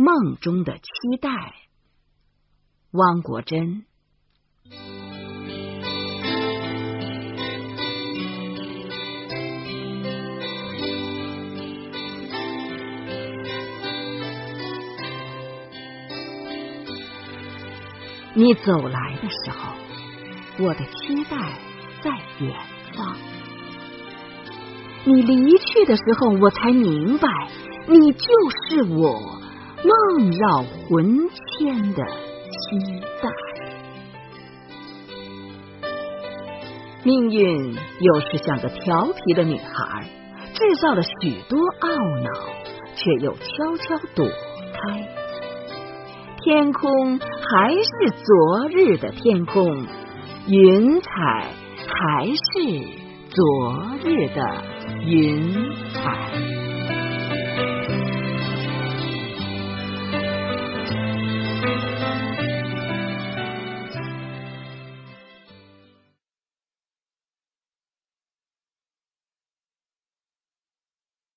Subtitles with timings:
[0.00, 0.84] 梦中的期
[1.20, 1.28] 待，
[2.92, 3.84] 汪国真。
[18.34, 19.74] 你走来的时候，
[20.64, 21.58] 我的期待
[22.04, 22.54] 在远
[22.94, 23.16] 方；
[25.04, 27.28] 你离去的时候，我才明白，
[27.88, 28.28] 你就
[28.68, 29.37] 是我。
[29.84, 32.04] 梦绕魂牵的
[32.50, 33.28] 期待。
[37.04, 40.04] 命运有时像个调皮的女孩，
[40.52, 42.30] 制造了许多懊恼，
[42.94, 45.08] 却又悄悄躲开。
[46.42, 49.86] 天空还是昨日的天空，
[50.48, 51.52] 云彩
[51.86, 52.40] 还是
[53.30, 54.62] 昨日的
[55.04, 55.54] 云
[55.92, 56.47] 彩。